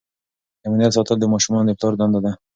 [0.61, 2.31] د امنیت ساتل د ماشومانو د پلار دنده ده.